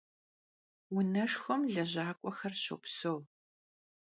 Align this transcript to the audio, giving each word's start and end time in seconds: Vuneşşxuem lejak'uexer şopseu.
Vuneşşxuem 0.93 1.61
lejak'uexer 1.73 2.53
şopseu. 2.63 3.19